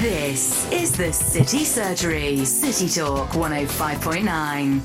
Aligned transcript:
This 0.00 0.70
is 0.70 0.96
the 0.96 1.12
City 1.12 1.64
Surgery, 1.64 2.44
City 2.44 2.88
Talk 2.88 3.30
105.9. 3.30 4.80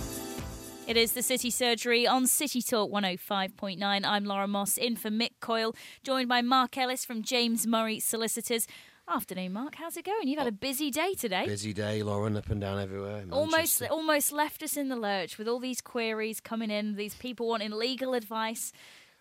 It 0.88 0.98
is 0.98 1.12
the 1.12 1.22
City 1.22 1.52
Surgery 1.52 2.08
on 2.08 2.26
City 2.26 2.64
Talk 2.64 2.90
105.9. 2.90 4.06
I'm 4.06 4.26
Lauren 4.26 4.50
Moss 4.50 4.76
in 4.76 4.96
for 4.96 5.10
Mick 5.10 5.34
Coyle, 5.40 5.76
joined 6.02 6.30
by 6.30 6.42
Mark 6.42 6.76
Ellis 6.80 7.06
from 7.06 7.22
James 7.22 7.68
Murray 7.68 8.00
Solicitors. 8.00 8.66
Afternoon, 9.08 9.54
Mark. 9.54 9.76
How's 9.76 9.98
it 9.98 10.06
going? 10.06 10.28
You've 10.28 10.40
had 10.40 10.48
a 10.48 10.52
busy 10.52 10.90
day 10.90 11.14
today. 11.14 11.46
Busy 11.46 11.74
day, 11.74 12.02
Lauren, 12.02 12.36
up 12.36 12.50
and 12.50 12.60
down 12.60 12.80
everywhere. 12.80 13.24
Almost, 13.32 13.84
almost 13.92 14.32
left 14.32 14.64
us 14.64 14.76
in 14.76 14.90
the 14.90 14.96
lurch 14.96 15.38
with 15.38 15.48
all 15.48 15.60
these 15.60 15.80
queries 15.80 16.40
coming 16.40 16.72
in. 16.72 16.96
These 16.96 17.14
people 17.14 17.48
wanting 17.50 17.70
legal 17.70 18.16
advice. 18.16 18.74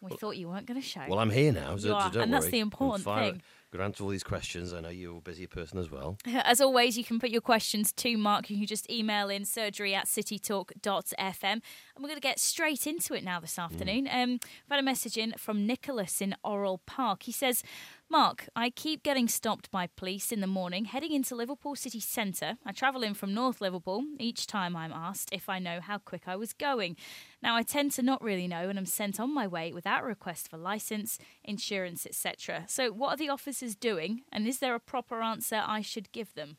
We 0.03 0.16
thought 0.16 0.37
you 0.37 0.48
weren't 0.48 0.66
going 0.66 0.80
to 0.80 0.87
show. 0.87 1.03
Well, 1.09 1.21
I'm 1.21 1.30
here 1.30 1.53
now, 1.53 1.77
so, 1.77 1.89
so 1.89 2.11
don't 2.11 2.23
and 2.25 2.35
that's 2.35 2.48
the 2.48 2.59
important 2.59 3.05
thing. 3.05 3.43
Gonna 3.73 3.85
answer 3.85 4.05
all 4.05 4.11
these 4.11 4.23
questions. 4.23 4.75
I 4.75 4.80
know 4.80 4.91
you're 4.91 5.17
a 5.17 5.21
busy 5.23 5.46
person 5.46 5.79
as 5.79 5.91
well. 5.91 6.18
As 6.27 6.61
always, 6.61 6.99
you 6.99 7.04
can 7.04 7.18
put 7.18 7.31
your 7.31 7.40
questions 7.40 7.90
to 7.94 8.18
Mark. 8.18 8.50
You 8.50 8.58
can 8.58 8.67
just 8.67 8.91
email 8.91 9.30
in 9.30 9.46
surgery 9.46 9.94
at 9.94 10.07
citytalk.fm. 10.07 11.43
And 11.43 11.63
we're 11.99 12.08
going 12.08 12.17
to 12.17 12.21
get 12.21 12.39
straight 12.39 12.86
into 12.86 13.14
it 13.14 13.25
now 13.25 13.41
this 13.41 13.58
afternoon. 13.58 14.08
Um, 14.13 14.41
I've 14.43 14.71
had 14.72 14.80
a 14.80 14.82
message 14.82 15.17
in 15.17 15.32
from 15.39 15.67
Nicholas 15.67 16.21
in 16.21 16.35
Orrell 16.44 16.80
Park. 16.85 17.22
He 17.22 17.32
says, 17.32 17.63
Mark, 18.12 18.46
I 18.54 18.68
keep 18.68 19.02
getting 19.02 19.26
stopped 19.26 19.71
by 19.71 19.86
police 19.86 20.32
in 20.32 20.43
the 20.43 20.46
morning 20.46 20.84
heading 20.84 21.12
into 21.12 21.34
Liverpool 21.34 21.75
city 21.75 21.98
centre. 21.98 22.58
I 22.62 22.72
travel 22.72 23.02
in 23.02 23.14
from 23.14 23.32
North 23.32 23.62
Liverpool 23.62 24.04
each 24.18 24.46
time 24.46 24.76
I'm 24.76 24.93
asked 24.93 25.30
if 25.32 25.48
I 25.48 25.58
know 25.58 25.80
how 25.80 25.96
quick 25.96 26.25
I 26.26 26.36
was 26.36 26.52
going. 26.52 26.98
Now, 27.43 27.57
I 27.57 27.62
tend 27.62 27.93
to 27.93 28.02
not 28.02 28.22
really 28.22 28.46
know 28.46 28.68
and 28.68 28.79
I'm 28.79 28.85
sent 28.85 29.18
on 29.18 29.32
my 29.32 29.46
way 29.46 29.72
without 29.72 30.02
a 30.02 30.07
request 30.07 30.50
for 30.50 30.58
licence, 30.58 31.18
insurance, 31.43 32.05
etc. 32.05 32.64
So, 32.69 32.92
what 32.92 33.14
are 33.14 33.16
the 33.16 33.30
officers 33.30 33.75
doing 33.75 34.24
and 34.30 34.47
is 34.47 34.58
there 34.58 34.74
a 34.74 34.78
proper 34.78 35.22
answer 35.22 35.62
I 35.66 35.80
should 35.80 36.12
give 36.12 36.34
them? 36.34 36.58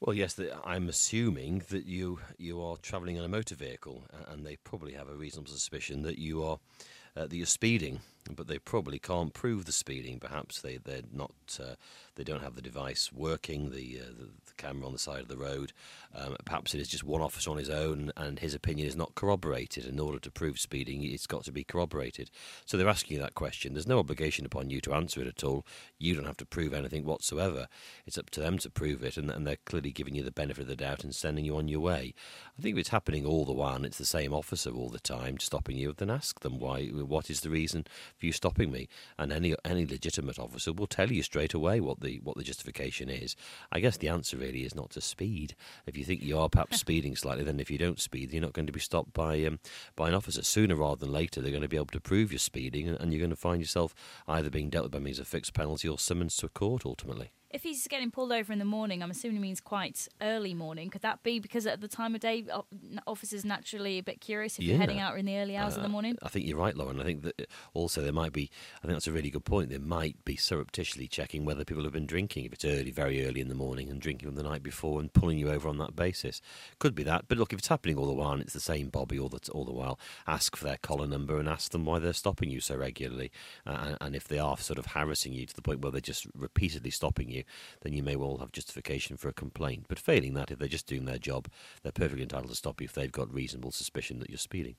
Well, 0.00 0.16
yes, 0.16 0.40
I'm 0.64 0.88
assuming 0.88 1.64
that 1.68 1.84
you 1.84 2.20
you 2.38 2.62
are 2.62 2.78
travelling 2.78 3.16
in 3.16 3.24
a 3.24 3.28
motor 3.28 3.56
vehicle, 3.56 4.06
and 4.28 4.46
they 4.46 4.56
probably 4.56 4.94
have 4.94 5.10
a 5.10 5.16
reasonable 5.16 5.52
suspicion 5.52 6.00
that 6.02 6.18
you 6.18 6.42
are 6.42 6.58
uh, 7.14 7.26
that 7.26 7.36
you're 7.36 7.46
speeding, 7.46 8.00
but 8.34 8.46
they 8.46 8.58
probably 8.58 8.98
can't 8.98 9.32
prove 9.32 9.64
the 9.64 9.72
speeding. 9.72 10.18
Perhaps 10.18 10.60
they 10.60 10.78
they're 10.78 11.02
not 11.12 11.32
uh, 11.60 11.74
they 12.16 12.24
don't 12.24 12.42
have 12.42 12.56
the 12.56 12.62
device 12.62 13.12
working, 13.12 13.70
the, 13.70 14.00
uh, 14.02 14.10
the 14.18 14.28
the 14.46 14.54
camera 14.62 14.86
on 14.86 14.92
the 14.92 14.98
side 14.98 15.20
of 15.20 15.28
the 15.28 15.36
road. 15.36 15.72
Um, 16.14 16.36
perhaps 16.44 16.74
it 16.74 16.80
is 16.80 16.88
just 16.88 17.04
one 17.04 17.20
officer 17.20 17.50
on 17.50 17.58
his 17.58 17.70
own, 17.70 18.12
and 18.16 18.38
his 18.38 18.54
opinion 18.54 18.86
is 18.86 18.96
not 18.96 19.14
corroborated. 19.14 19.84
In 19.84 20.00
order 20.00 20.18
to 20.18 20.30
prove 20.30 20.58
speeding, 20.58 21.04
it's 21.04 21.26
got 21.26 21.44
to 21.44 21.52
be 21.52 21.64
corroborated. 21.64 22.30
So 22.64 22.76
they're 22.76 22.88
asking 22.88 23.16
you 23.16 23.22
that 23.22 23.34
question. 23.34 23.74
There's 23.74 23.86
no 23.86 23.98
obligation 23.98 24.46
upon 24.46 24.70
you 24.70 24.80
to 24.82 24.94
answer 24.94 25.20
it 25.20 25.26
at 25.26 25.44
all. 25.44 25.66
You 25.98 26.14
don't 26.14 26.26
have 26.26 26.36
to 26.38 26.46
prove 26.46 26.72
anything 26.72 27.04
whatsoever. 27.04 27.68
It's 28.06 28.18
up 28.18 28.30
to 28.30 28.40
them 28.40 28.58
to 28.58 28.70
prove 28.70 29.02
it, 29.04 29.16
and, 29.16 29.30
and 29.30 29.46
they're 29.46 29.58
clearly 29.66 29.92
giving 29.92 30.14
you 30.14 30.22
the 30.22 30.30
benefit 30.30 30.62
of 30.62 30.68
the 30.68 30.76
doubt 30.76 31.04
and 31.04 31.14
sending 31.14 31.44
you 31.44 31.56
on 31.56 31.68
your 31.68 31.80
way. 31.80 32.14
I 32.58 32.62
think 32.62 32.76
if 32.76 32.80
it's 32.80 32.88
happening 32.90 33.26
all 33.26 33.44
the 33.44 33.52
while 33.52 33.76
and 33.76 33.86
it's 33.86 33.98
the 33.98 34.06
same 34.06 34.32
officer 34.32 34.70
all 34.70 34.88
the 34.88 34.98
time 34.98 35.38
stopping 35.38 35.76
you, 35.76 35.92
then 35.96 36.10
ask 36.10 36.40
them 36.40 36.58
why. 36.58 36.86
What 36.86 37.30
is 37.30 37.40
the 37.40 37.50
reason 37.50 37.84
for 38.18 38.26
you 38.26 38.32
stopping 38.32 38.70
me? 38.70 38.88
And 39.18 39.32
any 39.32 39.54
any 39.64 39.86
legitimate 39.86 40.38
officer 40.38 40.72
will 40.72 40.86
tell 40.86 41.12
you 41.12 41.22
straight 41.22 41.54
away 41.54 41.80
what 41.80 42.00
the 42.00 42.05
what 42.14 42.36
the 42.36 42.42
justification 42.42 43.08
is. 43.08 43.36
I 43.70 43.80
guess 43.80 43.96
the 43.96 44.08
answer 44.08 44.36
really 44.36 44.64
is 44.64 44.74
not 44.74 44.90
to 44.90 45.00
speed. 45.00 45.54
If 45.86 45.96
you 45.96 46.04
think 46.04 46.22
you 46.22 46.38
are 46.38 46.48
perhaps 46.48 46.78
speeding 46.78 47.16
slightly, 47.16 47.44
then 47.44 47.60
if 47.60 47.70
you 47.70 47.78
don't 47.78 48.00
speed, 48.00 48.32
you're 48.32 48.42
not 48.42 48.52
going 48.52 48.66
to 48.66 48.72
be 48.72 48.80
stopped 48.80 49.12
by 49.12 49.44
um, 49.44 49.58
by 49.94 50.08
an 50.08 50.14
officer 50.14 50.42
sooner 50.42 50.76
rather 50.76 51.00
than 51.04 51.12
later. 51.12 51.40
They're 51.40 51.50
going 51.50 51.62
to 51.62 51.68
be 51.68 51.76
able 51.76 51.86
to 51.86 52.00
prove 52.00 52.32
you're 52.32 52.38
speeding, 52.38 52.88
and, 52.88 52.98
and 53.00 53.12
you're 53.12 53.20
going 53.20 53.30
to 53.30 53.36
find 53.36 53.60
yourself 53.60 53.94
either 54.26 54.50
being 54.50 54.70
dealt 54.70 54.84
with 54.84 54.92
by 54.92 54.98
means 54.98 55.18
of 55.18 55.26
fixed 55.26 55.54
penalty 55.54 55.88
or 55.88 55.98
summons 55.98 56.36
to 56.38 56.46
a 56.46 56.50
court 56.50 56.86
ultimately. 56.86 57.30
If 57.56 57.62
he's 57.62 57.88
getting 57.88 58.10
pulled 58.10 58.32
over 58.32 58.52
in 58.52 58.58
the 58.58 58.66
morning, 58.66 59.02
I'm 59.02 59.10
assuming 59.10 59.36
he 59.36 59.40
means 59.40 59.62
quite 59.62 60.08
early 60.20 60.52
morning. 60.52 60.90
Could 60.90 61.00
that 61.00 61.22
be 61.22 61.38
because 61.38 61.66
at 61.66 61.80
the 61.80 61.88
time 61.88 62.14
of 62.14 62.20
day, 62.20 62.44
officers 63.06 63.46
naturally 63.46 63.96
a 63.96 64.02
bit 64.02 64.20
curious 64.20 64.58
if 64.58 64.64
you're 64.66 64.76
heading 64.76 65.00
out 65.00 65.18
in 65.18 65.24
the 65.24 65.38
early 65.38 65.56
hours 65.56 65.74
of 65.74 65.80
the 65.80 65.88
Uh, 65.88 65.92
morning? 65.92 66.18
I 66.22 66.28
think 66.28 66.46
you're 66.46 66.58
right, 66.58 66.76
Lauren. 66.76 67.00
I 67.00 67.04
think 67.04 67.22
that 67.22 67.40
uh, 67.40 67.44
also 67.72 68.02
there 68.02 68.12
might 68.12 68.34
be, 68.34 68.50
I 68.76 68.80
think 68.82 68.92
that's 68.92 69.06
a 69.06 69.12
really 69.12 69.30
good 69.30 69.46
point. 69.46 69.70
There 69.70 69.78
might 69.78 70.22
be 70.26 70.36
surreptitiously 70.36 71.08
checking 71.08 71.46
whether 71.46 71.64
people 71.64 71.82
have 71.84 71.94
been 71.94 72.04
drinking, 72.04 72.44
if 72.44 72.52
it's 72.52 72.64
early, 72.66 72.90
very 72.90 73.26
early 73.26 73.40
in 73.40 73.48
the 73.48 73.54
morning, 73.54 73.88
and 73.88 74.02
drinking 74.02 74.28
from 74.28 74.36
the 74.36 74.42
night 74.42 74.62
before 74.62 75.00
and 75.00 75.10
pulling 75.10 75.38
you 75.38 75.48
over 75.48 75.66
on 75.66 75.78
that 75.78 75.96
basis. 75.96 76.42
Could 76.78 76.94
be 76.94 77.04
that. 77.04 77.24
But 77.26 77.38
look, 77.38 77.54
if 77.54 77.60
it's 77.60 77.68
happening 77.68 77.96
all 77.96 78.06
the 78.06 78.12
while 78.12 78.32
and 78.32 78.42
it's 78.42 78.52
the 78.52 78.60
same 78.60 78.90
Bobby 78.90 79.18
all 79.18 79.30
the, 79.30 79.40
all 79.52 79.64
the 79.64 79.72
while, 79.72 79.98
ask 80.26 80.56
for 80.56 80.64
their 80.64 80.76
collar 80.76 81.06
number 81.06 81.38
and 81.38 81.48
ask 81.48 81.70
them 81.70 81.86
why 81.86 82.00
they're 82.00 82.12
stopping 82.12 82.50
you 82.50 82.60
so 82.60 82.76
regularly. 82.76 83.32
Uh, 83.66 83.70
and, 83.70 83.96
and 84.02 84.14
if 84.14 84.28
they 84.28 84.38
are 84.38 84.58
sort 84.58 84.78
of 84.78 84.84
harassing 84.88 85.32
you 85.32 85.46
to 85.46 85.54
the 85.54 85.62
point 85.62 85.80
where 85.80 85.90
they're 85.90 86.02
just 86.02 86.26
repeatedly 86.36 86.90
stopping 86.90 87.30
you, 87.30 87.44
then 87.82 87.92
you 87.92 88.02
may 88.02 88.16
well 88.16 88.38
have 88.38 88.52
justification 88.52 89.16
for 89.16 89.28
a 89.28 89.32
complaint. 89.32 89.86
But 89.88 89.98
failing 89.98 90.34
that, 90.34 90.50
if 90.50 90.58
they're 90.58 90.68
just 90.68 90.86
doing 90.86 91.04
their 91.04 91.18
job, 91.18 91.48
they're 91.82 91.92
perfectly 91.92 92.22
entitled 92.22 92.50
to 92.50 92.56
stop 92.56 92.80
you 92.80 92.86
if 92.86 92.92
they've 92.92 93.10
got 93.10 93.32
reasonable 93.32 93.72
suspicion 93.72 94.18
that 94.20 94.30
you're 94.30 94.38
speeding. 94.38 94.76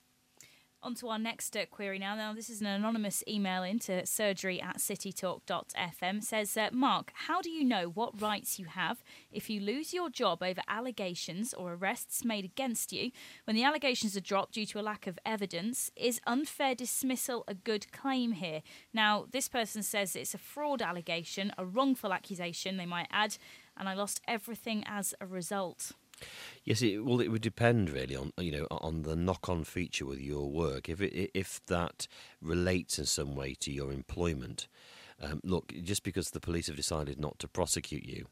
On 0.84 0.94
to 0.96 1.10
our 1.10 1.18
next 1.18 1.58
uh, 1.58 1.66
query 1.66 1.98
now. 1.98 2.16
Now, 2.16 2.34
this 2.34 2.52
is 2.52 2.62
an 2.62 2.68
anonymous 2.68 3.24
email 3.28 3.64
into 3.64 4.06
surgery 4.06 4.62
at 4.62 4.78
citytalk.fm. 4.78 6.24
Says, 6.24 6.56
uh, 6.56 6.70
Mark, 6.72 7.12
how 7.14 7.42
do 7.42 7.50
you 7.50 7.64
know 7.64 7.90
what 7.90 8.22
rights 8.22 8.60
you 8.60 8.68
have 8.68 9.04
if 9.32 9.50
you 9.50 9.60
lose 9.60 9.92
your 9.92 10.12
job 10.12 10.44
over 10.44 10.62
allegations 10.68 11.52
or 11.54 11.74
arrests 11.74 12.24
made 12.24 12.46
against 12.46 12.94
you 12.94 13.12
when 13.46 13.56
the 13.56 13.64
allegations 13.64 14.16
are 14.16 14.22
dropped 14.22 14.54
due 14.54 14.68
to 14.68 14.80
a 14.80 14.82
lack 14.82 15.08
of 15.08 15.18
evidence? 15.26 15.92
Is 15.96 16.22
unfair 16.28 16.76
dismissal 16.76 17.44
a 17.48 17.56
good 17.56 17.92
claim 17.92 18.34
here? 18.34 18.62
Now, 18.94 19.26
this 19.32 19.50
person 19.50 19.82
says 19.82 20.16
it's 20.16 20.36
a 20.36 20.38
fraud 20.38 20.84
allegation, 20.84 21.52
a 21.58 21.66
wrongful 21.66 22.14
accusation, 22.14 22.78
they 22.78 22.86
might 22.86 23.08
add, 23.10 23.38
and 23.76 23.90
I 23.90 23.96
lost 23.96 24.22
everything 24.28 24.84
as 24.86 25.16
a 25.20 25.26
result. 25.26 25.94
Yes, 26.64 26.82
it, 26.82 27.00
well, 27.06 27.22
it 27.22 27.30
would 27.30 27.42
depend 27.42 27.90
really 27.90 28.16
on 28.16 28.34
you 28.38 28.52
know 28.52 28.68
on 28.72 29.04
the 29.04 29.16
knock-on 29.16 29.64
feature 29.64 30.06
with 30.06 30.20
your 30.20 30.50
work. 30.50 30.90
If 30.90 31.02
it, 31.02 31.32
if 31.34 31.62
that 31.68 32.08
relates 32.42 33.00
in 33.00 33.06
some 33.06 33.36
way 33.36 33.54
to 33.56 33.72
your 33.72 33.92
employment, 33.92 34.68
um, 35.22 35.42
look, 35.44 35.74
just 35.84 36.04
because 36.04 36.32
the 36.32 36.40
police 36.40 36.68
have 36.68 36.76
decided 36.76 37.20
not 37.20 37.40
to 37.40 37.48
prosecute 37.48 38.04
you, 38.04 38.28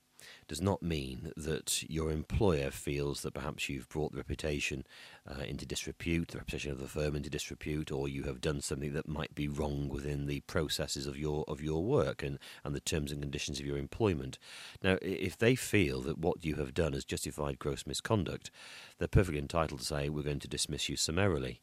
does 0.47 0.61
not 0.61 0.81
mean 0.81 1.31
that 1.35 1.83
your 1.89 2.11
employer 2.11 2.71
feels 2.71 3.21
that 3.21 3.33
perhaps 3.33 3.69
you've 3.69 3.89
brought 3.89 4.11
the 4.11 4.17
reputation 4.17 4.85
uh, 5.27 5.41
into 5.43 5.65
disrepute, 5.65 6.29
the 6.29 6.37
reputation 6.37 6.71
of 6.71 6.79
the 6.79 6.87
firm 6.87 7.15
into 7.15 7.29
disrepute, 7.29 7.91
or 7.91 8.07
you 8.07 8.23
have 8.23 8.41
done 8.41 8.61
something 8.61 8.93
that 8.93 9.07
might 9.07 9.33
be 9.35 9.47
wrong 9.47 9.89
within 9.89 10.25
the 10.25 10.41
processes 10.41 11.07
of 11.07 11.17
your 11.17 11.43
of 11.47 11.61
your 11.61 11.83
work 11.83 12.23
and, 12.23 12.39
and 12.63 12.75
the 12.75 12.79
terms 12.79 13.11
and 13.11 13.21
conditions 13.21 13.59
of 13.59 13.65
your 13.65 13.77
employment. 13.77 14.37
Now, 14.83 14.97
if 15.01 15.37
they 15.37 15.55
feel 15.55 16.01
that 16.01 16.17
what 16.17 16.45
you 16.45 16.55
have 16.55 16.73
done 16.73 16.93
has 16.93 17.05
justified 17.05 17.59
gross 17.59 17.85
misconduct, 17.85 18.51
they're 18.97 19.07
perfectly 19.07 19.39
entitled 19.39 19.79
to 19.79 19.85
say 19.85 20.09
we're 20.09 20.23
going 20.23 20.39
to 20.39 20.47
dismiss 20.47 20.89
you 20.89 20.95
summarily. 20.95 21.61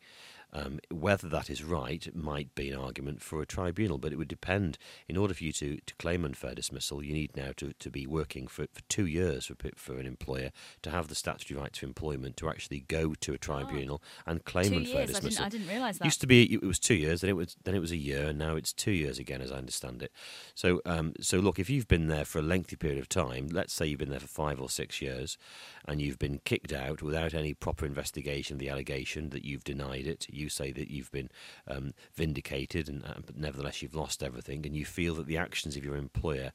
Um, 0.55 0.81
whether 0.91 1.29
that 1.29 1.49
is 1.49 1.65
right 1.65 2.15
might 2.15 2.55
be 2.55 2.71
an 2.71 2.79
argument 2.79 3.23
for 3.23 3.41
a 3.41 3.47
tribunal, 3.47 3.99
but 3.99 4.13
it 4.13 4.17
would 4.17 4.29
depend. 4.29 4.77
In 5.09 5.17
order 5.17 5.33
for 5.33 5.45
you 5.45 5.53
to, 5.53 5.79
to 5.87 5.95
claim 5.95 6.25
unfair 6.25 6.55
dismissal, 6.55 7.03
you 7.03 7.15
need 7.15 7.37
now 7.37 7.53
to, 7.57 7.73
to 7.73 7.91
be 7.91 8.07
working 8.07 8.47
for, 8.47 8.67
for 8.73 8.83
two 8.89 9.07
years 9.07 9.47
for, 9.47 9.55
for 9.77 9.99
an 9.99 10.07
employer 10.07 10.51
to 10.83 10.91
have 10.91 11.09
the 11.09 11.15
statutory 11.15 11.59
right 11.59 11.73
to 11.73 11.87
employment 11.87 12.37
to 12.37 12.49
actually 12.51 12.81
go 12.81 13.15
to 13.15 13.33
a 13.33 13.39
tribunal 13.39 14.03
and 14.27 14.45
claim 14.45 14.71
Two 14.71 14.77
unfair 14.77 14.95
years, 14.95 15.11
I 15.11 15.13
didn't, 15.13 15.15
dismissal. 15.15 15.45
I 15.45 15.49
didn't 15.49 15.69
realise 15.69 15.99
that. 15.99 16.05
Used 16.05 16.21
to 16.21 16.27
be 16.27 16.55
it 16.55 16.63
was 16.63 16.79
two 16.79 16.95
years, 16.95 17.23
then 17.23 17.31
it 17.31 17.37
was 17.37 17.57
then 17.65 17.75
it 17.75 17.81
was 17.81 17.93
a 17.93 17.97
year, 17.97 18.27
and 18.29 18.39
now 18.39 18.57
it's 18.57 18.73
two 18.73 18.93
years 18.93 19.19
again, 19.19 19.41
as 19.41 19.51
I 19.51 19.57
understand 19.57 20.03
it. 20.03 20.13
So, 20.55 20.81
um, 20.85 21.15
so 21.21 21.39
look, 21.39 21.59
if 21.59 21.71
you've 21.71 21.89
been 21.89 22.09
there 22.09 22.25
for 22.25 22.39
a 22.39 22.43
lengthy 22.43 22.77
period 22.77 22.99
of 22.99 23.09
time, 23.09 23.49
let's 23.51 23.73
say 23.73 23.87
you've 23.87 23.99
been 23.99 24.11
there 24.11 24.21
for 24.21 24.27
five 24.27 24.61
or 24.61 24.69
six 24.69 25.01
years, 25.01 25.39
and 25.87 26.01
you've 26.01 26.19
been 26.19 26.41
kicked 26.45 26.73
out 26.73 27.03
without 27.03 27.35
any 27.35 27.55
proper 27.55 27.87
investigation 27.87 28.57
of 28.57 28.61
the 28.61 28.69
allegation 28.69 29.31
that 29.31 29.45
you've 29.45 29.65
denied 29.65 30.07
it, 30.07 30.27
you 30.31 30.42
say 30.49 30.73
that 30.73 30.91
you've 30.91 31.11
been 31.11 31.31
um, 31.69 31.93
vindicated, 32.15 32.89
and 32.89 33.05
uh, 33.05 33.15
but 33.25 33.37
nevertheless 33.37 33.83
you've 33.83 33.95
lost 33.95 34.23
everything, 34.23 34.65
and 34.67 34.77
you 34.77 34.85
feel 34.85 35.15
that 35.15 35.27
the 35.27 35.37
actions 35.37 35.77
of 35.77 35.85
your 35.85 35.97
employer 35.97 36.53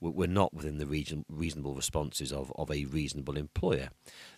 were, 0.00 0.10
were 0.10 0.26
not 0.26 0.54
within 0.54 0.78
the 0.78 0.86
region, 0.86 1.24
reasonable 1.28 1.74
responses 1.74 2.32
of, 2.32 2.52
of 2.56 2.70
a 2.70 2.84
reasonable 2.86 3.36
employer, 3.36 3.90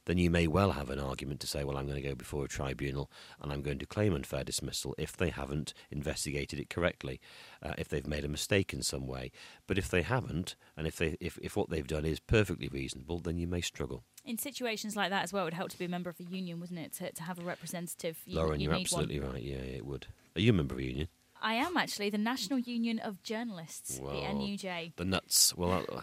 then 0.06 0.18
you 0.18 0.30
may 0.30 0.46
well 0.46 0.72
have 0.72 0.90
an 0.90 0.98
argument 0.98 1.40
to 1.40 1.46
say, 1.46 1.64
well, 1.64 1.76
I'm 1.76 1.86
going 1.86 2.00
to 2.00 2.08
go 2.08 2.14
before 2.14 2.44
a 2.44 2.48
tribunal 2.48 3.10
and 3.40 3.52
I'm 3.52 3.62
going 3.62 3.78
to 3.78 3.86
claim 3.86 4.14
unfair 4.14 4.44
dismissal 4.44 4.94
if 4.98 5.16
they 5.16 5.30
haven't 5.30 5.74
investigated 5.90 6.58
it 6.58 6.70
correctly, 6.70 7.20
uh, 7.62 7.74
if 7.78 7.88
they've 7.88 8.06
made 8.06 8.24
a 8.24 8.28
mistake 8.28 8.72
in 8.72 8.82
some 8.82 9.06
way. 9.06 9.30
But 9.66 9.78
if 9.78 9.88
they 9.88 10.02
haven't, 10.02 10.56
and 10.76 10.86
if 10.86 10.96
they 10.96 11.16
if, 11.20 11.38
if 11.38 11.56
what 11.56 11.70
they've 11.70 11.86
done 11.86 12.04
is 12.04 12.20
perfectly 12.20 12.68
reasonable, 12.68 13.18
then 13.18 13.38
you 13.38 13.46
may 13.46 13.60
struggle. 13.60 14.04
In 14.24 14.36
situations 14.38 14.96
like 14.96 15.10
that 15.10 15.22
as 15.22 15.32
well, 15.32 15.44
it 15.44 15.46
would 15.46 15.54
help 15.54 15.70
to 15.70 15.78
be 15.78 15.86
a 15.86 15.88
member 15.88 16.10
of 16.10 16.20
a 16.20 16.24
union, 16.24 16.60
wouldn't 16.60 16.78
it? 16.78 16.92
To, 16.94 17.10
to 17.10 17.22
have 17.22 17.38
a 17.38 17.42
representative. 17.42 18.18
You, 18.26 18.36
Lauren, 18.36 18.60
you 18.60 18.70
you're 18.70 18.78
absolutely 18.78 19.18
one. 19.20 19.32
right. 19.32 19.42
Yeah, 19.42 19.56
it 19.56 19.84
would. 19.84 20.06
Are 20.36 20.40
you 20.40 20.50
a 20.50 20.54
member 20.54 20.74
of 20.74 20.80
a 20.80 20.84
union? 20.84 21.08
I 21.42 21.54
am 21.54 21.76
actually 21.76 22.10
the 22.10 22.18
National 22.18 22.58
Union 22.58 22.98
of 22.98 23.22
Journalists, 23.22 23.96
the 23.96 24.02
NUJ. 24.04 24.92
The 24.96 25.06
nuts. 25.06 25.56
Well, 25.56 25.84
uh, 25.90 26.02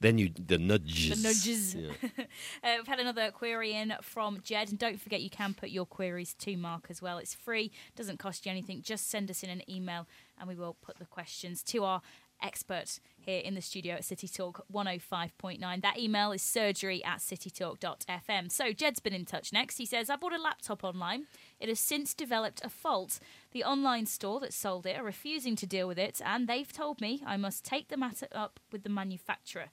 then 0.00 0.18
you 0.18 0.30
the 0.30 0.58
nudges. 0.58 1.22
The 1.22 1.28
nudges. 1.28 1.74
Yeah. 1.74 2.24
Uh, 2.64 2.74
we've 2.78 2.88
had 2.88 2.98
another 2.98 3.30
query 3.30 3.72
in 3.72 3.94
from 4.02 4.40
Jed, 4.42 4.70
and 4.70 4.78
don't 4.78 5.00
forget 5.00 5.20
you 5.20 5.30
can 5.30 5.54
put 5.54 5.70
your 5.70 5.86
queries 5.86 6.34
to 6.34 6.56
Mark 6.56 6.86
as 6.88 7.00
well. 7.00 7.18
It's 7.18 7.34
free, 7.34 7.70
doesn't 7.94 8.18
cost 8.18 8.44
you 8.44 8.50
anything. 8.50 8.82
Just 8.82 9.08
send 9.08 9.30
us 9.30 9.42
in 9.44 9.50
an 9.50 9.62
email, 9.70 10.06
and 10.38 10.48
we 10.48 10.56
will 10.56 10.76
put 10.82 10.98
the 10.98 11.04
questions 11.04 11.62
to 11.64 11.84
our 11.84 12.02
expert 12.42 12.98
here 13.28 13.42
in 13.44 13.54
the 13.54 13.60
studio 13.60 13.96
at 13.96 14.04
City 14.06 14.26
Talk 14.26 14.64
105.9. 14.72 15.82
That 15.82 15.98
email 15.98 16.32
is 16.32 16.40
surgery 16.40 17.04
at 17.04 17.18
citytalk.fm. 17.18 18.50
So 18.50 18.72
Jed's 18.72 19.00
been 19.00 19.12
in 19.12 19.26
touch 19.26 19.52
next. 19.52 19.76
He 19.76 19.84
says, 19.84 20.08
I 20.08 20.16
bought 20.16 20.32
a 20.32 20.40
laptop 20.40 20.82
online. 20.82 21.26
It 21.60 21.68
has 21.68 21.78
since 21.78 22.14
developed 22.14 22.62
a 22.64 22.70
fault. 22.70 23.20
The 23.52 23.64
online 23.64 24.06
store 24.06 24.40
that 24.40 24.54
sold 24.54 24.86
it 24.86 24.98
are 24.98 25.04
refusing 25.04 25.56
to 25.56 25.66
deal 25.66 25.86
with 25.86 25.98
it, 25.98 26.22
and 26.24 26.48
they've 26.48 26.72
told 26.72 27.02
me 27.02 27.22
I 27.26 27.36
must 27.36 27.64
take 27.64 27.88
the 27.88 27.98
matter 27.98 28.28
up 28.32 28.60
with 28.72 28.82
the 28.82 28.88
manufacturer. 28.88 29.66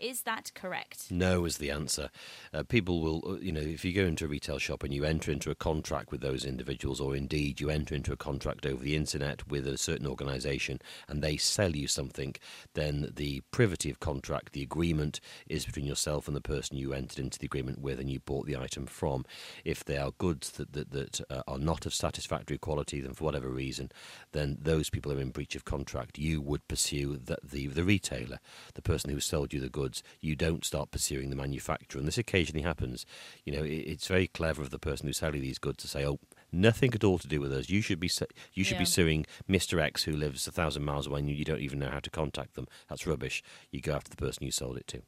Is 0.00 0.22
that 0.22 0.50
correct? 0.54 1.10
No 1.10 1.44
is 1.44 1.58
the 1.58 1.70
answer. 1.70 2.08
Uh, 2.54 2.62
people 2.62 3.02
will, 3.02 3.22
uh, 3.26 3.38
you 3.38 3.52
know, 3.52 3.60
if 3.60 3.84
you 3.84 3.92
go 3.92 4.06
into 4.06 4.24
a 4.24 4.28
retail 4.28 4.58
shop 4.58 4.82
and 4.82 4.94
you 4.94 5.04
enter 5.04 5.30
into 5.30 5.50
a 5.50 5.54
contract 5.54 6.10
with 6.10 6.22
those 6.22 6.46
individuals, 6.46 7.02
or 7.02 7.14
indeed 7.14 7.60
you 7.60 7.68
enter 7.68 7.94
into 7.94 8.10
a 8.10 8.16
contract 8.16 8.64
over 8.64 8.82
the 8.82 8.96
internet 8.96 9.46
with 9.46 9.66
a 9.66 9.76
certain 9.76 10.06
organisation 10.06 10.80
and 11.06 11.22
they 11.22 11.36
sell 11.36 11.76
you 11.76 11.86
something, 11.86 12.34
then 12.72 13.12
the 13.14 13.42
privity 13.50 13.90
of 13.90 14.00
contract, 14.00 14.54
the 14.54 14.62
agreement, 14.62 15.20
is 15.46 15.66
between 15.66 15.84
yourself 15.84 16.26
and 16.26 16.34
the 16.34 16.40
person 16.40 16.78
you 16.78 16.94
entered 16.94 17.18
into 17.18 17.38
the 17.38 17.46
agreement 17.46 17.78
with 17.78 18.00
and 18.00 18.08
you 18.08 18.20
bought 18.20 18.46
the 18.46 18.56
item 18.56 18.86
from. 18.86 19.26
If 19.66 19.84
they 19.84 19.98
are 19.98 20.12
goods 20.12 20.52
that, 20.52 20.72
that, 20.72 20.92
that 20.92 21.20
uh, 21.28 21.42
are 21.46 21.58
not 21.58 21.84
of 21.84 21.92
satisfactory 21.92 22.56
quality, 22.56 23.02
then 23.02 23.12
for 23.12 23.24
whatever 23.24 23.50
reason, 23.50 23.92
then 24.32 24.56
those 24.62 24.88
people 24.88 25.12
are 25.12 25.20
in 25.20 25.28
breach 25.28 25.54
of 25.56 25.66
contract. 25.66 26.18
You 26.18 26.40
would 26.40 26.66
pursue 26.68 27.18
the, 27.22 27.36
the, 27.42 27.66
the 27.66 27.84
retailer, 27.84 28.38
the 28.74 28.82
person 28.82 29.10
who 29.10 29.20
sold 29.20 29.52
you 29.52 29.60
the 29.60 29.68
goods 29.68 29.89
goods, 29.90 30.02
you 30.20 30.36
don't 30.36 30.64
start 30.64 30.90
pursuing 30.90 31.30
the 31.30 31.36
manufacturer. 31.36 31.98
And 31.98 32.06
this 32.06 32.18
occasionally 32.18 32.62
happens. 32.62 33.04
You 33.44 33.56
know, 33.56 33.64
it's 33.64 34.06
very 34.06 34.26
clever 34.26 34.62
of 34.62 34.70
the 34.70 34.78
person 34.78 35.06
who's 35.06 35.18
selling 35.18 35.40
these 35.40 35.58
goods 35.58 35.82
to 35.82 35.88
say, 35.88 36.06
"Oh, 36.06 36.20
nothing 36.52 36.94
at 36.94 37.04
all 37.04 37.18
to 37.18 37.28
do 37.28 37.40
with 37.40 37.52
us. 37.52 37.68
You 37.68 37.80
should 37.80 38.00
be 38.00 38.10
you 38.54 38.64
should 38.64 38.74
yeah. 38.74 38.78
be 38.80 38.84
suing 38.84 39.26
Mr. 39.48 39.80
X 39.80 40.04
who 40.04 40.12
lives 40.12 40.46
a 40.46 40.52
thousand 40.52 40.84
miles 40.84 41.06
away, 41.06 41.20
and 41.20 41.30
you 41.30 41.44
don't 41.44 41.60
even 41.60 41.78
know 41.78 41.90
how 41.90 42.00
to 42.00 42.10
contact 42.10 42.54
them. 42.54 42.66
That's 42.88 43.06
rubbish. 43.06 43.42
You 43.70 43.80
go 43.80 43.92
after 43.92 44.10
the 44.10 44.16
person 44.16 44.44
you 44.44 44.52
sold 44.52 44.76
it 44.76 44.86
to." 44.88 45.02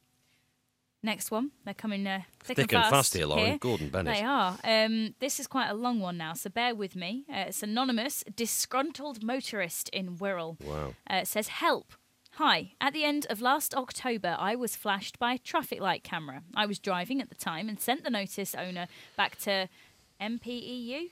Next 1.05 1.31
one, 1.31 1.51
they're 1.65 1.73
coming 1.73 2.07
uh, 2.07 2.21
thick, 2.41 2.55
thick, 2.55 2.71
and, 2.71 2.81
fast, 2.83 2.91
fast 2.91 3.13
here, 3.13 3.25
Lauren. 3.25 3.45
Here. 3.45 3.57
Gordon 3.57 3.89
Bennett. 3.89 4.15
They 4.15 4.23
are. 4.23 4.57
Um, 4.63 5.15
this 5.19 5.37
is 5.37 5.47
quite 5.47 5.67
a 5.67 5.73
long 5.73 5.99
one 5.99 6.15
now, 6.15 6.31
so 6.31 6.49
bear 6.49 6.73
with 6.73 6.95
me. 6.95 7.25
Uh, 7.29 7.47
it's 7.47 7.61
anonymous. 7.61 8.23
Disgruntled 8.33 9.21
motorist 9.21 9.89
in 9.89 10.15
Wirral. 10.15 10.61
Wow. 10.61 10.93
Uh, 11.09 11.25
says, 11.25 11.49
"Help! 11.49 11.93
Hi, 12.37 12.71
at 12.81 12.93
the 12.93 13.03
end 13.03 13.27
of 13.29 13.41
last 13.41 13.75
October, 13.75 14.35
I 14.39 14.55
was 14.55 14.75
flashed 14.75 15.19
by 15.19 15.33
a 15.33 15.37
traffic 15.37 15.79
light 15.79 16.03
camera. 16.03 16.41
I 16.55 16.65
was 16.65 16.79
driving 16.79 17.21
at 17.21 17.29
the 17.29 17.35
time 17.35 17.69
and 17.69 17.79
sent 17.79 18.03
the 18.03 18.09
notice 18.09 18.55
owner 18.55 18.87
back 19.15 19.37
to 19.41 19.69
MPEU, 20.19 21.11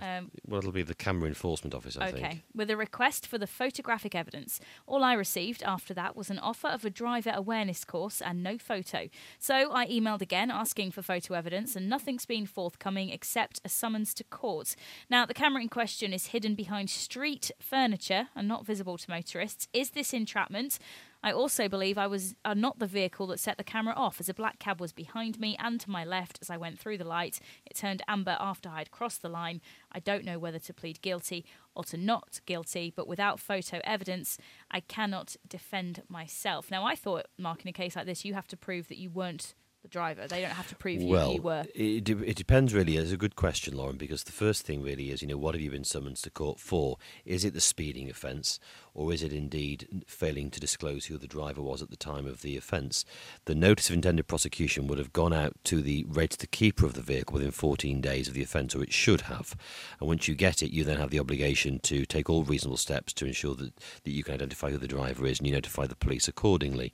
um, 0.00 0.30
well, 0.46 0.58
it'll 0.58 0.72
be 0.72 0.82
the 0.82 0.94
camera 0.94 1.28
enforcement 1.28 1.74
office, 1.74 1.96
I 1.96 2.08
okay, 2.08 2.12
think. 2.12 2.26
Okay, 2.26 2.42
with 2.54 2.70
a 2.70 2.76
request 2.76 3.26
for 3.26 3.38
the 3.38 3.46
photographic 3.46 4.14
evidence. 4.14 4.60
All 4.86 5.04
I 5.04 5.14
received 5.14 5.62
after 5.62 5.94
that 5.94 6.16
was 6.16 6.30
an 6.30 6.38
offer 6.38 6.68
of 6.68 6.84
a 6.84 6.90
driver 6.90 7.32
awareness 7.34 7.84
course 7.84 8.20
and 8.20 8.42
no 8.42 8.58
photo. 8.58 9.08
So 9.38 9.72
I 9.72 9.86
emailed 9.86 10.20
again 10.20 10.50
asking 10.50 10.92
for 10.92 11.02
photo 11.02 11.34
evidence, 11.34 11.76
and 11.76 11.88
nothing's 11.88 12.26
been 12.26 12.46
forthcoming 12.46 13.10
except 13.10 13.60
a 13.64 13.68
summons 13.68 14.14
to 14.14 14.24
court. 14.24 14.76
Now, 15.08 15.26
the 15.26 15.34
camera 15.34 15.62
in 15.62 15.68
question 15.68 16.12
is 16.12 16.26
hidden 16.26 16.54
behind 16.54 16.90
street 16.90 17.50
furniture 17.60 18.28
and 18.34 18.48
not 18.48 18.66
visible 18.66 18.98
to 18.98 19.10
motorists. 19.10 19.68
Is 19.72 19.90
this 19.90 20.12
entrapment? 20.12 20.78
I 21.22 21.32
also 21.32 21.68
believe 21.68 21.98
I 21.98 22.06
was 22.06 22.34
uh, 22.44 22.54
not 22.54 22.78
the 22.78 22.86
vehicle 22.86 23.26
that 23.28 23.40
set 23.40 23.58
the 23.58 23.64
camera 23.64 23.94
off, 23.94 24.20
as 24.20 24.28
a 24.28 24.34
black 24.34 24.58
cab 24.58 24.80
was 24.80 24.92
behind 24.92 25.38
me 25.38 25.56
and 25.58 25.78
to 25.80 25.90
my 25.90 26.04
left 26.04 26.38
as 26.40 26.50
I 26.50 26.56
went 26.56 26.78
through 26.78 26.98
the 26.98 27.04
light. 27.04 27.40
It 27.66 27.76
turned 27.76 28.02
amber 28.08 28.36
after 28.40 28.68
I 28.68 28.78
had 28.78 28.90
crossed 28.90 29.22
the 29.22 29.28
line. 29.28 29.60
I 29.92 30.00
don't 30.00 30.24
know 30.24 30.38
whether 30.38 30.58
to 30.58 30.74
plead 30.74 31.02
guilty 31.02 31.44
or 31.74 31.84
to 31.84 31.96
not 31.96 32.40
guilty, 32.46 32.92
but 32.94 33.06
without 33.06 33.38
photo 33.38 33.80
evidence, 33.84 34.38
I 34.70 34.80
cannot 34.80 35.36
defend 35.48 36.02
myself. 36.08 36.70
Now, 36.70 36.84
I 36.84 36.94
thought, 36.94 37.26
Mark, 37.38 37.62
in 37.62 37.68
a 37.68 37.72
case 37.72 37.96
like 37.96 38.06
this, 38.06 38.24
you 38.24 38.34
have 38.34 38.48
to 38.48 38.56
prove 38.56 38.88
that 38.88 38.98
you 38.98 39.10
weren't 39.10 39.54
the 39.82 39.88
driver. 39.88 40.26
They 40.26 40.42
don't 40.42 40.50
have 40.50 40.68
to 40.68 40.76
prove 40.76 41.02
well, 41.02 41.32
you 41.32 41.42
were. 41.42 41.64
It, 41.74 42.08
it 42.08 42.36
depends 42.36 42.74
really. 42.74 42.96
It's 42.96 43.12
a 43.12 43.16
good 43.16 43.36
question, 43.36 43.76
Lauren, 43.76 43.96
because 43.96 44.24
the 44.24 44.32
first 44.32 44.66
thing 44.66 44.82
really 44.82 45.10
is, 45.10 45.22
you 45.22 45.28
know, 45.28 45.38
what 45.38 45.54
have 45.54 45.62
you 45.62 45.70
been 45.70 45.84
summoned 45.84 46.16
to 46.18 46.30
court 46.30 46.60
for? 46.60 46.98
Is 47.24 47.44
it 47.44 47.54
the 47.54 47.60
speeding 47.60 48.10
offence, 48.10 48.60
or 48.94 49.12
is 49.12 49.22
it 49.22 49.32
indeed 49.32 50.04
failing 50.06 50.50
to 50.50 50.60
disclose 50.60 51.06
who 51.06 51.18
the 51.18 51.26
driver 51.26 51.62
was 51.62 51.82
at 51.82 51.90
the 51.90 51.96
time 51.96 52.26
of 52.26 52.42
the 52.42 52.56
offence? 52.56 53.04
The 53.44 53.54
notice 53.54 53.88
of 53.88 53.94
intended 53.94 54.26
prosecution 54.26 54.86
would 54.86 54.98
have 54.98 55.12
gone 55.12 55.32
out 55.32 55.52
to 55.64 55.82
the 55.82 56.04
registered 56.08 56.50
keeper 56.50 56.86
of 56.86 56.94
the 56.94 57.02
vehicle 57.02 57.34
within 57.34 57.50
14 57.50 58.00
days 58.00 58.28
of 58.28 58.34
the 58.34 58.42
offence, 58.42 58.74
or 58.74 58.82
it 58.82 58.92
should 58.92 59.22
have. 59.22 59.54
And 60.00 60.08
once 60.08 60.28
you 60.28 60.34
get 60.34 60.62
it, 60.62 60.72
you 60.72 60.84
then 60.84 60.98
have 60.98 61.10
the 61.10 61.20
obligation 61.20 61.78
to 61.80 62.04
take 62.04 62.28
all 62.28 62.44
reasonable 62.44 62.76
steps 62.76 63.12
to 63.14 63.26
ensure 63.26 63.54
that, 63.56 63.72
that 64.04 64.10
you 64.10 64.24
can 64.24 64.34
identify 64.34 64.70
who 64.70 64.78
the 64.78 64.88
driver 64.88 65.26
is 65.26 65.38
and 65.38 65.46
you 65.46 65.54
notify 65.54 65.86
the 65.86 65.96
police 65.96 66.28
accordingly. 66.28 66.92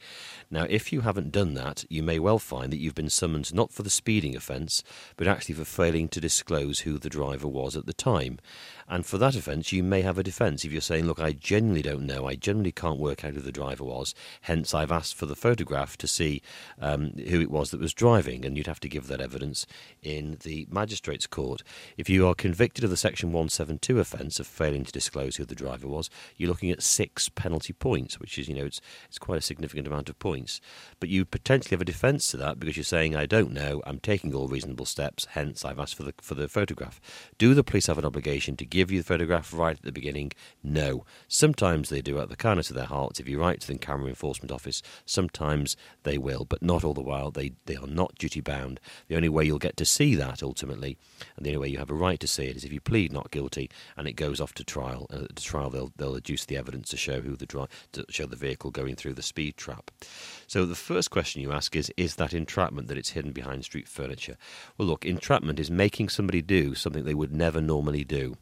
Now, 0.50 0.66
if 0.68 0.92
you 0.92 1.02
haven't 1.02 1.32
done 1.32 1.54
that, 1.54 1.84
you 1.88 2.02
may 2.02 2.18
well 2.18 2.38
find 2.38 2.72
that 2.72 2.78
you've 2.78 2.94
been 2.94 3.10
summoned 3.10 3.54
not 3.54 3.72
for 3.72 3.82
the 3.82 3.90
speeding 3.90 4.36
offence, 4.36 4.82
but 5.16 5.26
actually 5.26 5.54
for 5.54 5.64
failing 5.64 6.08
to 6.08 6.20
disclose 6.20 6.80
who 6.80 6.98
the 6.98 7.08
driver 7.08 7.48
was 7.48 7.76
at 7.76 7.86
the 7.86 7.92
time. 7.92 8.38
And 8.88 9.04
for 9.04 9.18
that 9.18 9.34
offence, 9.34 9.72
you 9.72 9.82
may 9.82 10.02
have 10.02 10.18
a 10.18 10.22
defence 10.22 10.64
if 10.64 10.72
you're 10.72 10.80
saying, 10.80 11.06
look, 11.06 11.18
I 11.18 11.32
genuinely 11.32 11.82
don't 11.86 12.04
know, 12.04 12.26
I 12.26 12.34
generally 12.34 12.72
can't 12.72 12.98
work 12.98 13.24
out 13.24 13.34
who 13.34 13.40
the 13.40 13.52
driver 13.52 13.84
was, 13.84 14.12
hence 14.40 14.74
I've 14.74 14.90
asked 14.90 15.14
for 15.14 15.26
the 15.26 15.36
photograph 15.36 15.96
to 15.98 16.08
see 16.08 16.42
um, 16.80 17.12
who 17.28 17.40
it 17.40 17.50
was 17.50 17.70
that 17.70 17.80
was 17.80 17.94
driving, 17.94 18.44
and 18.44 18.56
you'd 18.56 18.66
have 18.66 18.80
to 18.80 18.88
give 18.88 19.06
that 19.06 19.20
evidence 19.20 19.66
in 20.02 20.38
the 20.42 20.66
magistrate's 20.68 21.28
court. 21.28 21.62
If 21.96 22.10
you 22.10 22.26
are 22.26 22.34
convicted 22.34 22.82
of 22.82 22.90
the 22.90 22.96
Section 22.96 23.28
172 23.28 24.00
offence 24.00 24.40
of 24.40 24.48
failing 24.48 24.84
to 24.84 24.90
disclose 24.90 25.36
who 25.36 25.44
the 25.44 25.54
driver 25.54 25.86
was, 25.86 26.10
you're 26.36 26.48
looking 26.48 26.72
at 26.72 26.82
six 26.82 27.28
penalty 27.28 27.72
points, 27.72 28.18
which 28.18 28.36
is, 28.36 28.48
you 28.48 28.56
know, 28.56 28.64
it's, 28.64 28.80
it's 29.08 29.20
quite 29.20 29.38
a 29.38 29.42
significant 29.42 29.86
amount 29.86 30.08
of 30.08 30.18
points. 30.18 30.60
But 30.98 31.08
you 31.08 31.24
potentially 31.24 31.70
have 31.70 31.80
a 31.80 31.84
defence 31.84 32.26
to 32.32 32.36
that 32.38 32.58
because 32.58 32.76
you're 32.76 32.82
saying, 32.82 33.14
I 33.14 33.26
don't 33.26 33.52
know, 33.52 33.80
I'm 33.86 34.00
taking 34.00 34.34
all 34.34 34.48
reasonable 34.48 34.86
steps, 34.86 35.28
hence 35.30 35.64
I've 35.64 35.78
asked 35.78 35.94
for 35.94 36.02
the, 36.02 36.14
for 36.20 36.34
the 36.34 36.48
photograph. 36.48 37.00
Do 37.38 37.54
the 37.54 37.62
police 37.62 37.86
have 37.86 37.98
an 37.98 38.04
obligation 38.04 38.56
to 38.56 38.66
give 38.66 38.90
you 38.90 38.98
the 38.98 39.06
photograph 39.06 39.54
right 39.54 39.76
at 39.76 39.82
the 39.82 39.92
beginning? 39.92 40.32
No. 40.64 41.04
Sometimes 41.28 41.75
they 41.82 42.02
do 42.02 42.20
out 42.20 42.28
the 42.28 42.36
kindness 42.36 42.70
of 42.70 42.76
their 42.76 42.86
hearts. 42.86 43.20
If 43.20 43.28
you 43.28 43.40
write 43.40 43.60
to 43.60 43.66
the 43.66 43.78
camera 43.78 44.08
enforcement 44.08 44.52
office, 44.52 44.82
sometimes 45.04 45.76
they 46.02 46.18
will, 46.18 46.44
but 46.44 46.62
not 46.62 46.84
all 46.84 46.94
the 46.94 47.00
while. 47.00 47.30
They, 47.30 47.52
they 47.66 47.76
are 47.76 47.86
not 47.86 48.16
duty 48.16 48.40
bound. 48.40 48.80
The 49.08 49.16
only 49.16 49.28
way 49.28 49.44
you'll 49.44 49.58
get 49.58 49.76
to 49.78 49.84
see 49.84 50.14
that 50.16 50.42
ultimately, 50.42 50.96
and 51.36 51.44
the 51.44 51.50
only 51.50 51.60
way 51.60 51.68
you 51.68 51.78
have 51.78 51.90
a 51.90 51.94
right 51.94 52.20
to 52.20 52.26
see 52.26 52.46
it, 52.46 52.56
is 52.56 52.64
if 52.64 52.72
you 52.72 52.80
plead 52.80 53.12
not 53.12 53.30
guilty 53.30 53.70
and 53.96 54.08
it 54.08 54.14
goes 54.14 54.40
off 54.40 54.54
to 54.54 54.64
trial. 54.64 55.06
And 55.10 55.24
at 55.24 55.36
the 55.36 55.42
trial, 55.42 55.70
they'll, 55.70 55.92
they'll 55.96 56.16
adduce 56.16 56.46
the 56.46 56.56
evidence 56.56 56.90
to 56.90 56.96
show 56.96 57.20
who 57.20 57.36
the 57.36 57.46
dri- 57.46 57.66
to 57.92 58.04
show 58.08 58.26
the 58.26 58.36
vehicle 58.36 58.70
going 58.70 58.96
through 58.96 59.14
the 59.14 59.22
speed 59.22 59.56
trap. 59.56 59.90
So 60.46 60.66
the 60.66 60.74
first 60.74 61.10
question 61.10 61.42
you 61.42 61.52
ask 61.52 61.74
is: 61.76 61.92
Is 61.96 62.16
that 62.16 62.34
entrapment 62.34 62.88
that 62.88 62.98
it's 62.98 63.10
hidden 63.10 63.32
behind 63.32 63.64
street 63.64 63.88
furniture? 63.88 64.36
Well, 64.78 64.88
look, 64.88 65.04
entrapment 65.04 65.58
is 65.58 65.70
making 65.70 66.08
somebody 66.08 66.42
do 66.42 66.74
something 66.74 67.04
they 67.04 67.14
would 67.14 67.32
never 67.32 67.60
normally 67.60 68.04
do. 68.04 68.36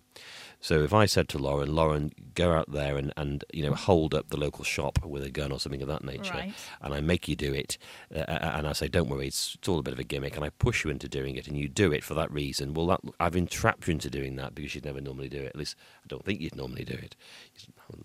So 0.65 0.83
if 0.83 0.95
I 0.95 1.05
said 1.05 1.29
to 1.29 1.39
Lauren, 1.39 1.75
Lauren, 1.75 2.11
go 2.35 2.53
out 2.53 2.73
there 2.73 2.97
and, 2.97 3.13
and 3.19 3.45
you 3.53 3.63
know 3.63 3.75
hold 3.75 4.15
up 4.15 4.31
the 4.31 4.39
local 4.39 4.65
shop 4.65 5.05
with 5.05 5.23
a 5.23 5.29
gun 5.29 5.53
or 5.53 5.61
something 5.61 5.83
of 5.83 5.89
that 5.89 6.03
nature, 6.03 6.33
right. 6.33 6.55
and 6.81 6.95
I 6.95 7.03
make 7.03 7.29
you 7.29 7.37
do 7.37 7.53
it, 7.53 7.77
uh, 8.17 8.21
uh, 8.21 8.53
and 8.55 8.67
I 8.67 8.73
say, 8.73 8.89
don't 8.89 9.11
worry, 9.11 9.27
it's, 9.27 9.57
it's 9.57 9.69
all 9.69 9.79
a 9.79 9.83
bit 9.83 9.93
of 9.93 9.99
a 9.99 10.05
gimmick, 10.05 10.37
and 10.37 10.43
I 10.43 10.49
push 10.49 10.83
you 10.83 10.91
into 10.91 11.07
doing 11.07 11.37
it, 11.37 11.47
and 11.47 11.59
you 11.59 11.69
do 11.69 11.93
it 11.93 12.03
for 12.03 12.15
that 12.15 12.33
reason. 12.33 12.73
Well, 12.73 12.87
that, 12.87 13.01
I've 13.21 13.37
entrapped 13.37 13.87
you 13.87 13.93
into 13.93 14.09
doing 14.09 14.37
that 14.37 14.55
because 14.55 14.75
you'd 14.75 14.87
never 14.87 15.03
normally 15.03 15.29
do 15.29 15.41
it. 15.41 15.49
At 15.49 15.57
least 15.57 15.77
I 16.03 16.07
don't 16.09 16.25
think 16.25 16.41
you'd 16.41 16.57
normally 16.57 16.87
do 16.87 16.95
it. 16.95 17.15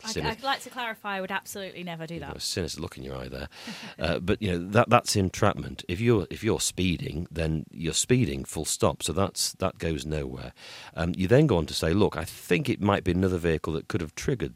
I'd, 0.05 0.17
I'd, 0.17 0.43
like 0.43 0.62
to 0.62 0.69
clarify. 0.69 1.17
I 1.17 1.21
would 1.21 1.31
absolutely 1.31 1.83
never 1.83 2.05
do 2.05 2.19
that. 2.19 2.36
A 2.38 2.39
sinister 2.39 2.81
look 2.81 2.98
in 2.98 3.03
your 3.03 3.15
eye 3.15 3.27
there, 3.27 3.50
uh, 4.00 4.19
but 4.19 4.41
you 4.41 4.51
know 4.51 4.69
that 4.71 4.89
that's 4.89 5.15
entrapment. 5.15 5.83
If 5.88 6.00
you're 6.00 6.27
if 6.29 6.43
you're 6.43 6.59
speeding, 6.59 7.27
then 7.31 7.65
you're 7.71 7.93
speeding. 7.93 8.45
Full 8.45 8.65
stop. 8.65 9.03
So 9.03 9.13
that's 9.13 9.53
that 9.53 9.77
goes 9.77 10.05
nowhere. 10.05 10.53
Um, 10.95 11.13
you 11.15 11.27
then 11.27 11.48
go 11.48 11.57
on 11.57 11.65
to 11.67 11.74
say, 11.74 11.93
look, 11.93 12.17
I 12.17 12.25
think 12.25 12.69
it 12.69 12.81
might 12.81 13.03
be 13.03 13.12
another 13.12 13.38
vehicle 13.38 13.74
that 13.74 13.88
could 13.88 14.01
have 14.01 14.15
triggered 14.15 14.53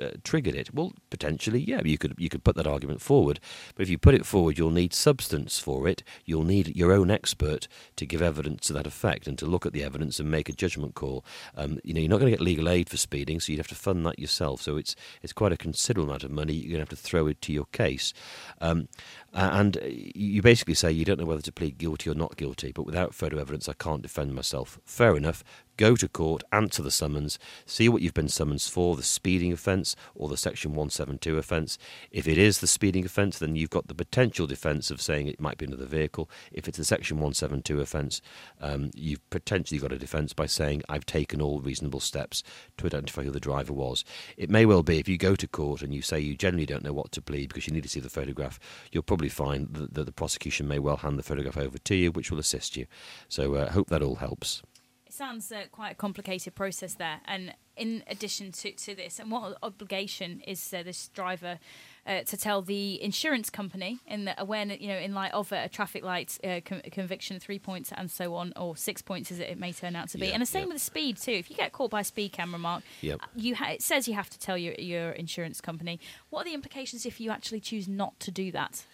uh, 0.00 0.10
triggered 0.24 0.54
it? 0.54 0.74
Well, 0.74 0.92
potentially, 1.10 1.60
yeah, 1.60 1.80
you 1.84 1.98
could 1.98 2.14
you 2.18 2.28
could 2.28 2.44
put 2.44 2.56
that 2.56 2.66
argument 2.66 3.00
forward. 3.00 3.40
But 3.74 3.82
if 3.82 3.88
you 3.88 3.98
put 3.98 4.14
it 4.14 4.26
forward, 4.26 4.58
you'll 4.58 4.70
need 4.70 4.92
substance 4.92 5.58
for 5.58 5.88
it. 5.88 6.02
You'll 6.24 6.44
need 6.44 6.76
your 6.76 6.92
own 6.92 7.10
expert 7.10 7.68
to 7.96 8.06
give 8.06 8.22
evidence 8.22 8.66
to 8.66 8.72
that 8.74 8.86
effect 8.86 9.26
and 9.26 9.38
to 9.38 9.46
look 9.46 9.66
at 9.66 9.72
the 9.72 9.84
evidence 9.84 10.18
and 10.20 10.30
make 10.30 10.48
a 10.48 10.52
judgment 10.52 10.94
call. 10.94 11.24
Um, 11.56 11.78
you 11.84 11.94
know, 11.94 12.00
you're 12.00 12.10
not 12.10 12.20
going 12.20 12.32
to 12.32 12.36
get 12.36 12.44
legal 12.44 12.68
aid 12.68 12.88
for 12.88 12.96
speeding, 12.96 13.40
so 13.40 13.52
you'd 13.52 13.58
have 13.58 13.68
to 13.68 13.74
fund 13.74 14.04
that 14.06 14.18
yourself. 14.18 14.62
So 14.62 14.76
it's 14.76 14.96
it's 15.22 15.32
quite 15.32 15.52
a 15.52 15.56
considerable 15.56 16.10
amount 16.10 16.24
of 16.24 16.30
money 16.30 16.54
you're 16.54 16.76
going 16.76 16.84
to 16.84 16.90
have 16.90 16.90
to 16.90 16.96
throw 16.96 17.26
into 17.26 17.52
your 17.52 17.66
case. 17.66 18.12
Um, 18.60 18.88
and 19.36 19.78
you 19.84 20.40
basically 20.40 20.72
say 20.72 20.90
you 20.90 21.04
don't 21.04 21.20
know 21.20 21.26
whether 21.26 21.42
to 21.42 21.52
plead 21.52 21.76
guilty 21.76 22.08
or 22.08 22.14
not 22.14 22.38
guilty, 22.38 22.72
but 22.72 22.86
without 22.86 23.14
photo 23.14 23.38
evidence, 23.38 23.68
I 23.68 23.74
can't 23.74 24.00
defend 24.00 24.34
myself. 24.34 24.80
Fair 24.84 25.14
enough. 25.14 25.44
go 25.76 25.94
to 25.94 26.08
court, 26.08 26.42
answer 26.52 26.82
the 26.82 26.90
summons, 26.90 27.38
see 27.66 27.88
what 27.88 28.00
you've 28.00 28.14
been 28.14 28.28
summoned 28.28 28.62
for 28.62 28.96
the 28.96 29.02
speeding 29.02 29.52
offence 29.52 29.94
or 30.14 30.28
the 30.28 30.36
Section 30.36 30.70
172 30.70 31.36
offence. 31.36 31.76
If 32.10 32.26
it 32.26 32.38
is 32.38 32.60
the 32.60 32.66
speeding 32.66 33.04
offence, 33.04 33.38
then 33.38 33.56
you've 33.56 33.70
got 33.70 33.88
the 33.88 33.94
potential 33.94 34.46
defence 34.46 34.90
of 34.90 35.02
saying 35.02 35.26
it 35.26 35.38
might 35.38 35.58
be 35.58 35.66
another 35.66 35.84
vehicle. 35.84 36.30
If 36.50 36.66
it's 36.66 36.78
the 36.78 36.84
Section 36.84 37.18
172 37.18 37.80
offence, 37.80 38.22
um, 38.60 38.90
you've 38.94 39.28
potentially 39.28 39.78
got 39.78 39.92
a 39.92 39.98
defence 39.98 40.32
by 40.32 40.46
saying, 40.46 40.82
I've 40.88 41.04
taken 41.04 41.42
all 41.42 41.60
reasonable 41.60 42.00
steps 42.00 42.42
to 42.78 42.86
identify 42.86 43.24
who 43.24 43.30
the 43.30 43.40
driver 43.40 43.74
was. 43.74 44.04
It 44.38 44.48
may 44.48 44.64
well 44.64 44.82
be 44.82 44.98
if 44.98 45.08
you 45.08 45.18
go 45.18 45.36
to 45.36 45.46
court 45.46 45.82
and 45.82 45.94
you 45.94 46.00
say 46.00 46.18
you 46.20 46.36
generally 46.36 46.66
don't 46.66 46.84
know 46.84 46.94
what 46.94 47.12
to 47.12 47.20
plead 47.20 47.48
because 47.48 47.66
you 47.66 47.74
need 47.74 47.82
to 47.82 47.88
see 47.88 48.00
the 48.00 48.08
photograph, 48.08 48.58
you'll 48.92 49.02
probably 49.02 49.25
find 49.28 49.72
that, 49.74 49.94
that 49.94 50.04
the 50.04 50.12
prosecution 50.12 50.68
may 50.68 50.78
well 50.78 50.98
hand 50.98 51.18
the 51.18 51.22
photograph 51.22 51.56
over 51.56 51.78
to 51.78 51.94
you, 51.94 52.10
which 52.12 52.30
will 52.30 52.38
assist 52.38 52.76
you. 52.76 52.86
So 53.28 53.54
I 53.54 53.60
uh, 53.60 53.70
hope 53.72 53.88
that 53.88 54.02
all 54.02 54.16
helps. 54.16 54.62
It 55.06 55.12
sounds 55.12 55.50
uh, 55.52 55.64
quite 55.70 55.92
a 55.92 55.94
complicated 55.94 56.54
process 56.54 56.94
there. 56.94 57.20
And 57.26 57.54
in 57.76 58.02
addition 58.08 58.52
to, 58.52 58.72
to 58.72 58.94
this, 58.94 59.18
and 59.18 59.30
what 59.30 59.58
obligation 59.62 60.40
is 60.46 60.72
uh, 60.72 60.82
this 60.82 61.08
driver 61.08 61.58
uh, 62.06 62.22
to 62.22 62.36
tell 62.36 62.62
the 62.62 63.02
insurance 63.02 63.50
company 63.50 63.98
in 64.06 64.24
the 64.24 64.40
awareness, 64.40 64.80
you 64.80 64.88
know, 64.88 64.98
in 64.98 65.14
light 65.14 65.32
of 65.32 65.50
a, 65.52 65.68
traffic 65.68 66.04
light 66.04 66.38
uh, 66.44 66.60
con- 66.64 66.82
conviction, 66.90 67.40
three 67.40 67.58
points 67.58 67.92
and 67.96 68.10
so 68.10 68.34
on, 68.34 68.52
or 68.56 68.76
six 68.76 69.02
points 69.02 69.32
as 69.32 69.38
it 69.40 69.58
may 69.58 69.72
turn 69.72 69.96
out 69.96 70.08
to 70.08 70.18
be. 70.18 70.32
And 70.32 70.40
the 70.40 70.46
same 70.46 70.62
yeah. 70.62 70.68
with 70.68 70.76
the 70.76 70.80
speed 70.84 71.16
too. 71.16 71.32
If 71.32 71.50
you 71.50 71.56
get 71.56 71.72
caught 71.72 71.90
by 71.90 72.00
a 72.00 72.04
speed 72.04 72.32
camera 72.32 72.58
mark, 72.58 72.82
yep. 73.00 73.20
you 73.34 73.56
ha- 73.56 73.70
it 73.70 73.82
says 73.82 74.06
you 74.06 74.14
have 74.14 74.30
to 74.30 74.38
tell 74.38 74.56
your 74.56 74.74
your 74.74 75.10
insurance 75.10 75.60
company. 75.60 76.00
What 76.30 76.42
are 76.42 76.44
the 76.44 76.54
implications 76.54 77.06
if 77.06 77.20
you 77.20 77.30
actually 77.30 77.60
choose 77.60 77.88
not 77.88 78.18
to 78.20 78.30
do 78.30 78.52
that? 78.52 78.84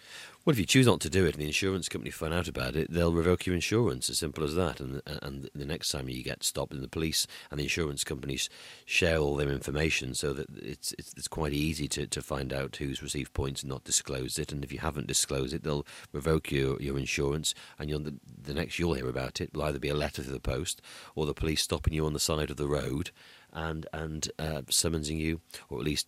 Well, 0.45 0.51
if 0.51 0.59
you 0.59 0.65
choose 0.65 0.87
not 0.87 0.99
to 0.99 1.09
do 1.09 1.25
it 1.25 1.35
and 1.35 1.41
the 1.41 1.47
insurance 1.47 1.87
company 1.87 2.11
find 2.11 2.33
out 2.33 2.49
about 2.49 2.75
it, 2.75 2.91
they'll 2.91 3.13
revoke 3.13 3.45
your 3.45 3.55
insurance. 3.55 4.09
As 4.09 4.17
simple 4.17 4.43
as 4.43 4.55
that. 4.55 4.81
And 4.81 5.01
uh, 5.07 5.19
and 5.21 5.49
the 5.55 5.63
next 5.63 5.89
time 5.89 6.09
you 6.09 6.21
get 6.21 6.43
stopped, 6.43 6.73
and 6.73 6.83
the 6.83 6.89
police 6.89 7.25
and 7.49 7.57
the 7.57 7.63
insurance 7.63 8.03
companies 8.03 8.49
share 8.83 9.19
all 9.19 9.37
their 9.37 9.49
information, 9.49 10.13
so 10.13 10.33
that 10.33 10.47
it's 10.57 10.93
it's, 10.99 11.13
it's 11.15 11.29
quite 11.29 11.53
easy 11.53 11.87
to, 11.87 12.07
to 12.07 12.21
find 12.21 12.51
out 12.51 12.75
who's 12.75 13.01
received 13.01 13.33
points 13.33 13.63
and 13.63 13.69
not 13.69 13.85
disclosed 13.85 14.37
it. 14.37 14.51
And 14.51 14.65
if 14.65 14.73
you 14.73 14.79
haven't 14.79 15.07
disclosed 15.07 15.53
it, 15.53 15.63
they'll 15.63 15.87
revoke 16.11 16.51
your 16.51 16.81
your 16.81 16.99
insurance, 16.99 17.55
and 17.79 17.89
you'll, 17.89 18.01
the, 18.01 18.15
the 18.43 18.53
next 18.53 18.77
you'll 18.77 18.95
hear 18.95 19.07
about 19.07 19.39
it 19.39 19.53
will 19.53 19.63
either 19.63 19.79
be 19.79 19.87
a 19.87 19.95
letter 19.95 20.23
to 20.23 20.29
the 20.29 20.41
post 20.41 20.81
or 21.15 21.25
the 21.25 21.33
police 21.33 21.61
stopping 21.61 21.93
you 21.93 22.05
on 22.05 22.11
the 22.11 22.19
side 22.19 22.51
of 22.51 22.57
the 22.57 22.67
road 22.67 23.11
and 23.53 23.85
and 23.93 24.31
uh, 24.39 24.61
summoning 24.69 25.17
you, 25.17 25.41
or 25.69 25.79
at 25.79 25.85
least 25.85 26.07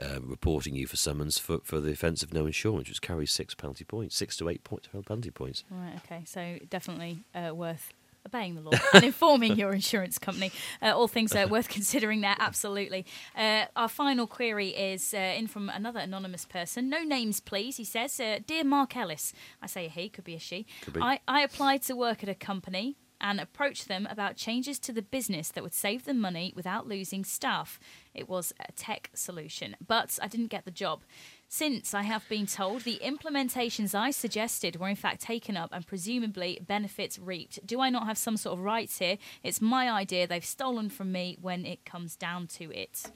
uh, 0.00 0.20
reporting 0.22 0.74
you 0.74 0.86
for 0.86 0.96
summons 0.96 1.38
for, 1.38 1.58
for 1.62 1.80
the 1.80 1.92
offence 1.92 2.22
of 2.22 2.32
no 2.32 2.46
insurance, 2.46 2.88
which 2.88 3.02
carries 3.02 3.32
six 3.32 3.54
penalty 3.54 3.84
points, 3.84 4.16
six 4.16 4.36
to 4.38 4.48
eight 4.48 4.64
point, 4.64 4.88
penalty 5.04 5.30
points. 5.30 5.64
Right. 5.70 6.00
Okay. 6.04 6.22
So 6.24 6.58
definitely 6.70 7.24
uh, 7.34 7.54
worth 7.54 7.92
obeying 8.26 8.54
the 8.54 8.60
law 8.60 8.70
and 8.94 9.04
informing 9.04 9.56
your 9.56 9.72
insurance 9.72 10.18
company. 10.18 10.50
Uh, 10.80 10.96
all 10.96 11.08
things 11.08 11.34
are 11.34 11.46
worth 11.46 11.68
considering 11.68 12.22
there, 12.22 12.36
absolutely. 12.38 13.04
Uh, 13.36 13.66
our 13.76 13.88
final 13.88 14.26
query 14.26 14.68
is 14.68 15.12
uh, 15.14 15.18
in 15.18 15.46
from 15.46 15.68
another 15.68 16.00
anonymous 16.00 16.44
person. 16.44 16.88
No 16.88 17.02
names, 17.02 17.40
please, 17.40 17.76
he 17.76 17.84
says. 17.84 18.18
Uh, 18.18 18.38
Dear 18.46 18.64
Mark 18.64 18.96
Ellis, 18.96 19.32
I 19.60 19.66
say 19.66 19.86
a 19.86 19.88
he, 19.88 20.08
could 20.08 20.24
be 20.24 20.34
a 20.34 20.38
she. 20.38 20.66
Be. 20.92 21.00
I, 21.00 21.20
I 21.28 21.42
applied 21.42 21.82
to 21.82 21.96
work 21.96 22.22
at 22.22 22.28
a 22.28 22.34
company 22.34 22.96
and 23.24 23.40
approached 23.40 23.88
them 23.88 24.06
about 24.10 24.36
changes 24.36 24.78
to 24.78 24.92
the 24.92 25.00
business 25.00 25.48
that 25.48 25.64
would 25.64 25.72
save 25.72 26.04
them 26.04 26.20
money 26.20 26.52
without 26.54 26.86
losing 26.86 27.24
staff. 27.24 27.80
It 28.12 28.28
was 28.28 28.52
a 28.60 28.70
tech 28.72 29.08
solution, 29.14 29.76
but 29.84 30.18
I 30.20 30.28
didn't 30.28 30.48
get 30.48 30.66
the 30.66 30.70
job. 30.70 31.02
Since 31.48 31.94
I 31.94 32.02
have 32.02 32.28
been 32.28 32.44
told 32.44 32.82
the 32.82 33.00
implementations 33.02 33.94
I 33.94 34.10
suggested 34.10 34.76
were 34.76 34.88
in 34.88 34.96
fact 34.96 35.22
taken 35.22 35.56
up 35.56 35.70
and 35.72 35.86
presumably 35.86 36.60
benefits 36.66 37.18
reaped. 37.18 37.66
Do 37.66 37.80
I 37.80 37.88
not 37.88 38.06
have 38.06 38.18
some 38.18 38.36
sort 38.36 38.58
of 38.58 38.64
rights 38.64 38.98
here? 38.98 39.16
It's 39.42 39.62
my 39.62 39.90
idea 39.90 40.26
they've 40.26 40.44
stolen 40.44 40.90
from 40.90 41.10
me 41.10 41.38
when 41.40 41.64
it 41.64 41.86
comes 41.86 42.16
down 42.16 42.46
to 42.58 42.70
it. 42.72 43.10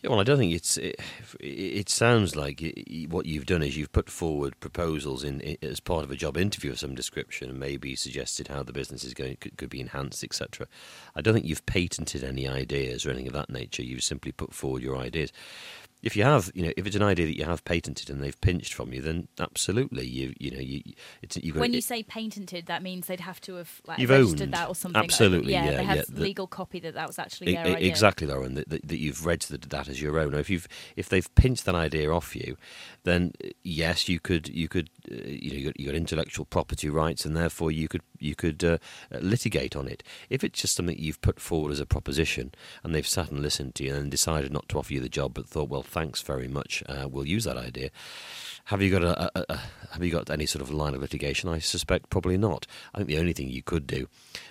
Yeah, 0.00 0.10
well, 0.10 0.20
I 0.20 0.24
don't 0.24 0.38
think 0.38 0.52
it's. 0.52 0.78
It, 0.78 0.98
it 1.38 1.88
sounds 1.88 2.34
like 2.34 2.62
what 3.08 3.26
you've 3.26 3.46
done 3.46 3.62
is 3.62 3.76
you've 3.76 3.92
put 3.92 4.08
forward 4.08 4.58
proposals 4.58 5.22
in, 5.22 5.40
in, 5.40 5.58
as 5.62 5.80
part 5.80 6.02
of 6.02 6.10
a 6.10 6.16
job 6.16 6.36
interview 6.36 6.70
of 6.72 6.78
some 6.78 6.94
description, 6.94 7.50
and 7.50 7.58
maybe 7.60 7.94
suggested 7.94 8.48
how 8.48 8.62
the 8.62 8.72
business 8.72 9.04
is 9.04 9.14
going 9.14 9.36
could, 9.36 9.56
could 9.58 9.70
be 9.70 9.80
enhanced, 9.80 10.24
etc. 10.24 10.66
I 11.14 11.20
don't 11.20 11.34
think 11.34 11.46
you've 11.46 11.66
patented 11.66 12.24
any 12.24 12.48
ideas 12.48 13.04
or 13.04 13.10
anything 13.10 13.28
of 13.28 13.34
that 13.34 13.50
nature. 13.50 13.82
You've 13.82 14.02
simply 14.02 14.32
put 14.32 14.54
forward 14.54 14.82
your 14.82 14.96
ideas 14.96 15.30
if 16.02 16.16
you 16.16 16.24
have, 16.24 16.50
you 16.54 16.64
know, 16.64 16.72
if 16.76 16.86
it's 16.86 16.96
an 16.96 17.02
idea 17.02 17.26
that 17.26 17.38
you 17.38 17.44
have 17.44 17.64
patented 17.64 18.10
and 18.10 18.20
they've 18.20 18.40
pinched 18.40 18.74
from 18.74 18.92
you, 18.92 19.00
then 19.00 19.28
absolutely, 19.38 20.04
you 20.04 20.34
you 20.38 20.50
know, 20.50 20.58
you 20.58 20.82
it's 21.22 21.36
you've 21.36 21.56
when 21.56 21.72
you 21.72 21.78
it, 21.78 21.84
say 21.84 22.02
patented, 22.02 22.66
that 22.66 22.82
means 22.82 23.06
they'd 23.06 23.20
have 23.20 23.40
to 23.42 23.54
have 23.54 23.80
like, 23.86 24.00
you've 24.00 24.10
registered 24.10 24.42
owned, 24.42 24.54
that 24.54 24.68
or 24.68 24.74
something. 24.74 25.00
Absolutely, 25.00 25.54
like, 25.54 25.64
yeah, 25.64 25.70
yeah, 25.70 25.76
they 25.76 25.84
have 25.84 25.96
yeah, 25.96 26.20
legal 26.20 26.48
copy 26.48 26.80
that 26.80 26.94
that 26.94 27.06
was 27.06 27.20
actually 27.20 27.54
their 27.54 27.66
idea. 27.66 27.88
Exactly, 27.88 28.26
Lauren, 28.26 28.54
that, 28.54 28.68
that, 28.68 28.88
that, 28.88 28.98
you've 28.98 29.24
registered 29.24 29.62
that 29.62 29.88
as 29.88 30.02
your 30.02 30.18
own. 30.18 30.34
If 30.34 30.50
you've 30.50 30.66
if 30.96 31.08
they've 31.08 31.32
pinched 31.36 31.66
that 31.66 31.76
idea 31.76 32.12
off 32.12 32.34
you, 32.34 32.56
then 33.04 33.32
yes, 33.62 34.08
you 34.08 34.18
could 34.18 34.48
you 34.48 34.68
could 34.68 34.90
uh, 35.10 35.14
you 35.24 35.50
know 35.50 35.56
you 35.56 35.64
got, 35.66 35.80
you 35.80 35.86
got, 35.86 35.94
intellectual 35.94 36.44
property 36.46 36.90
rights, 36.90 37.24
and 37.24 37.36
therefore 37.36 37.70
you 37.70 37.86
could 37.86 38.02
you 38.18 38.34
could 38.34 38.64
uh, 38.64 38.78
litigate 39.20 39.76
on 39.76 39.86
it. 39.86 40.02
If 40.30 40.42
it's 40.42 40.60
just 40.60 40.74
something 40.74 40.98
you've 40.98 41.20
put 41.20 41.38
forward 41.38 41.70
as 41.70 41.80
a 41.80 41.86
proposition, 41.86 42.52
and 42.82 42.92
they've 42.92 43.06
sat 43.06 43.30
and 43.30 43.40
listened 43.40 43.76
to 43.76 43.84
you 43.84 43.94
and 43.94 44.10
decided 44.10 44.52
not 44.52 44.68
to 44.70 44.78
offer 44.78 44.92
you 44.92 45.00
the 45.00 45.08
job, 45.08 45.34
but 45.34 45.48
thought, 45.48 45.68
well, 45.68 45.82
thanks 45.92 46.22
very 46.22 46.48
much 46.48 46.82
uh, 46.88 47.06
will 47.08 47.26
use 47.26 47.44
that 47.44 47.58
idea. 47.58 47.90
Have 48.66 48.80
you 48.80 48.90
got 48.90 49.02
a, 49.02 49.38
a, 49.38 49.44
a, 49.48 49.60
have 49.92 50.02
you 50.04 50.10
got 50.10 50.30
any 50.30 50.46
sort 50.46 50.62
of 50.62 50.70
line 50.70 50.94
of 50.94 51.00
litigation? 51.00 51.50
I 51.50 51.58
suspect 51.58 52.10
probably 52.10 52.38
not. 52.38 52.66
I 52.94 52.98
think 52.98 53.08
the 53.08 53.18
only 53.18 53.32
thing 53.32 53.48
you 53.48 53.62
could 53.62 53.86
do 53.86 54.08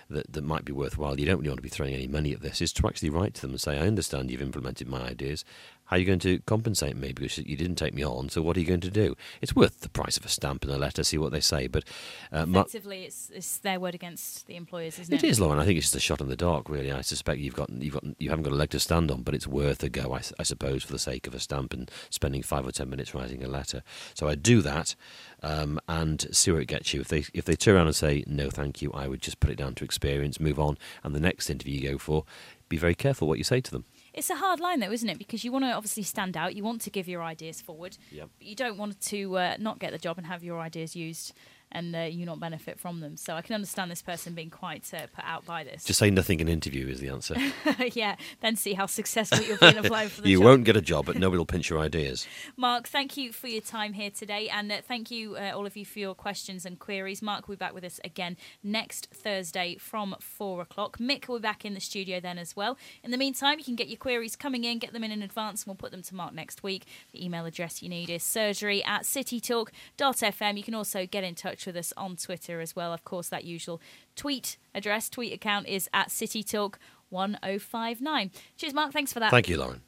that, 0.10 0.32
that 0.32 0.44
might 0.44 0.66
be 0.66 0.74
worthwhile, 0.74 1.20
you 1.20 1.26
don't 1.26 1.38
really 1.38 1.50
want 1.50 1.60
to 1.60 1.64
be 1.64 1.70
throwing 1.70 1.94
any 1.94 2.08
money 2.08 2.34
at 2.34 2.42
this, 2.42 2.62
is 2.62 2.74
to 2.74 2.88
actually 2.88 3.10
write 3.10 3.34
to 3.36 3.42
them 3.42 3.52
and 3.52 3.62
say, 3.62 3.78
I 3.78 3.88
understand 3.88 4.30
you've 4.30 4.42
implemented 4.42 4.88
my 4.88 5.02
ideas. 5.02 5.46
How 5.86 5.98
are 5.98 6.00
you 6.00 6.06
going 6.06 6.20
to 6.20 6.40
compensate 6.46 6.96
me 6.96 7.12
because 7.12 7.38
you 7.38 7.58
didn't 7.58 7.76
take 7.76 7.94
me 7.94 8.06
on? 8.06 8.30
So 8.30 8.42
what 8.42 8.56
are 8.56 8.62
you 8.62 8.66
going 8.66 8.80
to 8.80 8.90
do? 8.90 9.16
It's 9.42 9.54
worth 9.54 9.82
the 9.82 9.90
price 9.90 10.16
of 10.16 10.24
a 10.24 10.30
stamp 10.30 10.64
and 10.64 10.72
a 10.72 10.78
letter. 10.78 11.04
See 11.04 11.18
what 11.18 11.34
they 11.34 11.42
say. 11.42 11.68
But 11.68 11.84
uh, 12.32 12.46
effectively, 12.48 13.04
it's, 13.04 13.30
it's 13.34 13.58
their 13.58 13.78
word 13.78 13.94
against 13.94 14.48
the 14.48 14.56
employers, 14.56 15.00
isn't 15.00 15.14
it? 15.14 15.22
It 15.22 15.28
is, 15.28 15.42
Lauren. 15.42 15.60
I 15.60 15.66
think 15.66 15.78
it's 15.78 15.88
just 15.88 15.96
a 15.98 16.00
shot 16.00 16.22
in 16.22 16.30
the 16.30 16.38
dark. 16.38 16.70
Really, 16.70 16.94
I 16.94 17.02
suspect 17.02 17.40
you've 17.40 17.56
got 17.56 17.70
you've 17.72 17.96
got 17.96 18.06
you 18.20 18.30
haven't 18.30 18.44
got 18.44 18.54
a 18.54 18.56
leg 18.56 18.70
to 18.70 18.80
stand 18.80 19.12
on, 19.12 19.24
but 19.24 19.36
it's 19.36 19.48
worth 19.48 19.84
a 19.84 19.90
go, 19.90 20.14
I, 20.14 20.22
I 20.40 20.44
suppose, 20.44 20.82
for 20.84 20.94
the 20.94 21.00
sake 21.00 21.28
of 21.28 21.36
a 21.36 21.42
stamp 21.42 21.74
and 21.74 21.92
spending 22.10 22.42
five 22.42 22.66
or 22.66 22.72
ten 22.72 22.90
minutes 22.90 23.14
writing 23.14 23.44
a 23.44 23.50
letter. 23.50 23.84
So 24.14 24.28
I 24.28 24.36
do 24.36 24.62
that 24.62 24.96
um, 25.44 25.80
and 25.88 26.28
see 26.32 26.52
where 26.52 26.62
it 26.62 26.68
gets 26.68 26.94
you. 26.94 27.02
If 27.02 27.08
they 27.08 27.26
if 27.34 27.46
they 27.46 27.56
turn 27.56 27.76
around 27.76 27.88
and 27.88 27.96
say 27.96 28.24
no, 28.28 28.50
thank 28.50 28.82
you, 28.82 28.92
I 28.94 29.08
would 29.08 29.22
just 29.22 29.40
put 29.40 29.50
it 29.50 29.58
down 29.58 29.76
to 29.76 29.84
experience, 29.84 30.40
move 30.40 30.60
on, 30.60 30.78
and 31.04 31.16
the 31.16 31.20
next 31.20 31.50
interview 31.50 31.80
you 31.80 31.92
go 31.92 31.98
for, 31.98 32.26
be 32.70 32.78
very 32.78 32.96
careful 32.96 33.28
what 33.28 33.38
you 33.38 33.44
say 33.44 33.62
to 33.62 33.72
them. 33.72 33.86
It's 34.14 34.30
a 34.30 34.36
hard 34.36 34.60
line, 34.60 34.82
though, 34.82 34.92
isn't 34.92 35.08
it? 35.08 35.18
Because 35.18 35.46
you 35.46 35.52
want 35.52 35.64
to 35.66 35.72
obviously 35.72 36.04
stand 36.04 36.36
out. 36.36 36.56
You 36.56 36.64
want 36.64 36.82
to 36.82 36.90
give 36.90 37.08
your 37.08 37.24
ideas 37.24 37.62
forward. 37.62 37.98
Yep. 38.12 38.30
But 38.38 38.48
you 38.48 38.56
don't 38.56 38.78
want 38.78 39.00
to 39.02 39.38
uh, 39.38 39.56
not 39.58 39.80
get 39.80 39.92
the 39.92 39.98
job 39.98 40.18
and 40.18 40.28
have 40.28 40.44
your 40.44 40.60
ideas 40.60 40.96
used 40.96 41.34
and 41.72 41.96
uh, 41.96 42.00
you 42.00 42.26
not 42.26 42.40
benefit 42.40 42.80
from 42.80 43.00
them. 43.00 43.18
So 43.18 43.36
I 43.36 43.42
can 43.42 43.56
understand 43.56 43.92
this 43.92 44.02
person 44.02 44.34
being 44.34 44.50
quite 44.50 44.92
uh, 44.94 45.08
put 45.14 45.26
out 45.26 45.46
by 45.46 45.64
this. 45.64 45.84
Just 45.84 46.00
say 46.00 46.10
nothing 46.10 46.40
in 46.40 46.48
interview 46.48 46.88
is 46.88 47.00
the 47.00 47.10
answer. 47.10 47.36
yeah, 47.94 48.16
then 48.42 48.56
see 48.56 48.74
how 48.74 48.86
successful 48.86 49.42
you'll 49.44 49.58
be 49.58 49.68
in 49.68 49.78
applying 49.78 50.10
for 50.10 50.22
the 50.22 50.30
you 50.30 50.38
job. 50.38 50.42
You 50.42 50.48
won't 50.48 50.64
get 50.64 50.78
a 50.78 50.82
job, 50.82 51.06
but 51.06 51.18
nobody 51.18 51.38
will 51.38 51.46
pinch 51.46 51.70
your 51.70 51.80
ideas. 51.80 52.28
Mark, 52.58 52.88
thank 52.88 53.18
you 53.18 53.32
for 53.32 53.48
your 53.48 53.62
time 53.62 53.94
here 53.94 54.12
today, 54.12 54.50
and 54.50 54.72
uh, 54.72 54.82
thank 54.88 55.12
you 55.12 55.36
uh, 55.36 55.52
all 55.56 55.66
of 55.66 55.76
you 55.76 55.86
for 55.86 56.00
your 56.00 56.16
questions 56.16 56.66
and 56.66 56.80
queries. 56.80 57.22
Mark 57.22 57.48
will 57.48 57.56
be 57.56 57.60
back 57.60 57.74
with 57.74 57.84
us 57.84 58.00
again 58.04 58.38
next 58.64 59.08
Thursday 59.14 59.78
from 59.78 60.16
four 60.20 60.62
o'clock. 60.62 60.98
Mick 60.98 61.28
will 61.28 61.40
be 61.40 61.44
back 61.44 61.66
in 61.66 61.74
the 61.74 61.80
studio 61.80 62.20
then 62.20 62.38
as 62.38 62.56
well. 62.56 62.78
In 63.04 63.12
the 63.12 63.18
meantime, 63.18 63.58
you 63.58 63.66
can 63.66 63.76
get 63.76 63.88
your 63.88 63.98
queries 63.98 64.36
coming 64.36 64.64
in, 64.64 64.80
get 64.80 64.94
them 64.94 65.04
in 65.04 65.12
in 65.12 65.22
advance, 65.22 65.64
and 65.64 65.68
we'll 65.68 65.76
put 65.76 65.92
them 65.92 66.02
to 66.04 66.16
Mark 66.16 66.34
next 66.34 66.64
week. 66.64 66.86
The 67.12 67.24
email 67.24 67.46
address 67.46 67.82
you 67.82 67.90
need 67.90 68.10
is 68.10 68.24
surgery 68.24 68.84
at 68.84 69.04
citytalk.fm. 69.04 70.58
You 70.58 70.64
can 70.64 70.76
also 70.76 71.06
get 71.06 71.24
in 71.24 71.36
touch 71.36 71.61
with 71.66 71.78
us 71.78 71.94
on 71.98 72.16
Twitter 72.16 72.42
Twitter 72.42 72.62
as 72.62 72.76
well. 72.76 72.94
Of 72.94 73.04
course, 73.04 73.30
that 73.30 73.44
usual 73.44 73.82
tweet 74.16 74.58
address, 74.74 75.10
tweet 75.10 75.34
account 75.34 75.68
is 75.68 75.90
at 75.94 76.12
City 76.12 76.44
Talk 76.44 76.80
1059. 77.10 78.32
Cheers, 78.58 78.74
Mark. 78.74 78.94
Thanks 78.94 79.14
for 79.14 79.20
that. 79.20 79.32
Thank 79.32 79.50
you, 79.50 79.58
Lauren. 79.58 79.82